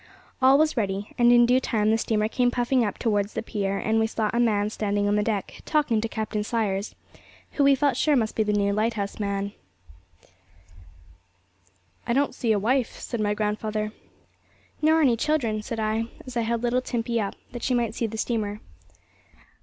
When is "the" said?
1.91-1.97, 3.33-3.43, 5.15-5.21, 8.41-8.51, 18.07-18.17